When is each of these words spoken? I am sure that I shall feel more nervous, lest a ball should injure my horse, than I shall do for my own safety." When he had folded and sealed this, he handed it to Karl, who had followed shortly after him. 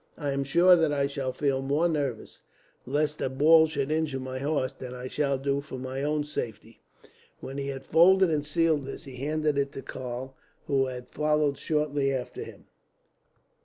I 0.17 0.31
am 0.31 0.43
sure 0.43 0.75
that 0.75 0.91
I 0.91 1.05
shall 1.05 1.31
feel 1.31 1.61
more 1.61 1.87
nervous, 1.87 2.39
lest 2.87 3.21
a 3.21 3.29
ball 3.29 3.67
should 3.67 3.91
injure 3.91 4.19
my 4.19 4.39
horse, 4.39 4.73
than 4.73 4.95
I 4.95 5.05
shall 5.05 5.37
do 5.37 5.61
for 5.61 5.77
my 5.77 6.01
own 6.01 6.23
safety." 6.23 6.81
When 7.39 7.59
he 7.59 7.67
had 7.67 7.85
folded 7.85 8.31
and 8.31 8.43
sealed 8.43 8.87
this, 8.87 9.03
he 9.03 9.17
handed 9.17 9.59
it 9.59 9.71
to 9.73 9.83
Karl, 9.83 10.35
who 10.65 10.87
had 10.87 11.09
followed 11.11 11.59
shortly 11.59 12.11
after 12.11 12.43
him. 12.43 12.65